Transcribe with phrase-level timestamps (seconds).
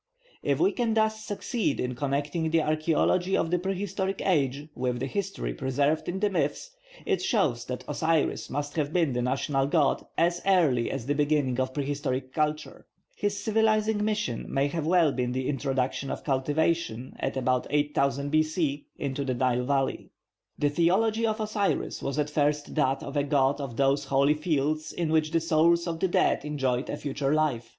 [0.41, 5.05] If we can thus succeed in connecting the archaeology of the prehistoric age with the
[5.05, 6.71] history preserved in the myths,
[7.05, 11.59] it shows that Osiris must have been the national god as early as the beginning
[11.59, 12.87] of prehistoric culture.
[13.15, 18.87] His civilising mission may well have been the introduction of cultivation, at about 8000 B.C.,
[18.97, 20.09] into the Nile valley.
[20.57, 24.91] The theology of Osiris was at first that of a god of those holy fields
[24.91, 27.69] in which the souls of the dead enjoyed a future life.